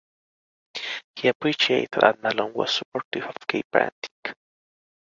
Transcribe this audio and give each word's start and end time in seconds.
He 1.15 1.27
appreciated 1.27 1.91
that 2.01 2.23
Mallon 2.23 2.53
was 2.55 2.73
supportive 2.73 3.25
of 3.25 3.35
gay 3.47 3.61
parenting. 3.71 4.33